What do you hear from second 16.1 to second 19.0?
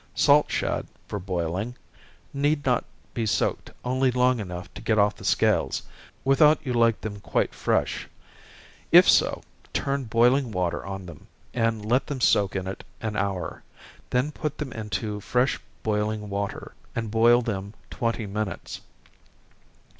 water, and boil them twenty minutes.